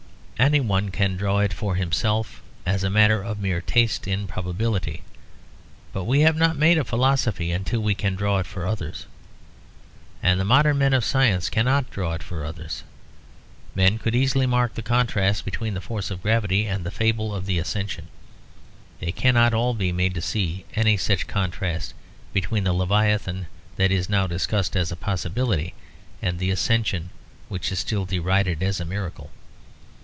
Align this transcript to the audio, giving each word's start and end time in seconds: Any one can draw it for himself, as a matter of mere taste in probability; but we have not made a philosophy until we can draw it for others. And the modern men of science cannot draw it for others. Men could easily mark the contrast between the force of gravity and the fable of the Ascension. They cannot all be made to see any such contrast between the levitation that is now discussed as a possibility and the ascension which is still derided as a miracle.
Any 0.41 0.59
one 0.59 0.89
can 0.89 1.17
draw 1.17 1.37
it 1.41 1.53
for 1.53 1.75
himself, 1.75 2.41
as 2.65 2.83
a 2.83 2.89
matter 2.89 3.21
of 3.21 3.37
mere 3.39 3.61
taste 3.61 4.07
in 4.07 4.25
probability; 4.25 5.03
but 5.93 6.05
we 6.05 6.21
have 6.21 6.35
not 6.35 6.57
made 6.57 6.79
a 6.79 6.83
philosophy 6.83 7.51
until 7.51 7.79
we 7.81 7.93
can 7.93 8.15
draw 8.15 8.39
it 8.39 8.47
for 8.47 8.65
others. 8.65 9.05
And 10.23 10.39
the 10.39 10.43
modern 10.43 10.79
men 10.79 10.93
of 10.95 11.05
science 11.05 11.47
cannot 11.47 11.91
draw 11.91 12.13
it 12.13 12.23
for 12.23 12.43
others. 12.43 12.81
Men 13.75 13.99
could 13.99 14.15
easily 14.15 14.47
mark 14.47 14.73
the 14.73 14.81
contrast 14.81 15.45
between 15.45 15.75
the 15.75 15.79
force 15.79 16.09
of 16.09 16.23
gravity 16.23 16.65
and 16.65 16.83
the 16.83 16.89
fable 16.89 17.35
of 17.35 17.45
the 17.45 17.59
Ascension. 17.59 18.07
They 18.99 19.11
cannot 19.11 19.53
all 19.53 19.75
be 19.75 19.91
made 19.91 20.15
to 20.15 20.23
see 20.23 20.65
any 20.73 20.97
such 20.97 21.27
contrast 21.27 21.93
between 22.33 22.63
the 22.63 22.73
levitation 22.73 23.45
that 23.75 23.91
is 23.91 24.09
now 24.09 24.25
discussed 24.25 24.75
as 24.75 24.91
a 24.91 24.95
possibility 24.95 25.75
and 26.19 26.39
the 26.39 26.49
ascension 26.49 27.11
which 27.47 27.71
is 27.71 27.77
still 27.77 28.05
derided 28.05 28.63
as 28.63 28.79
a 28.79 28.85
miracle. 28.85 29.29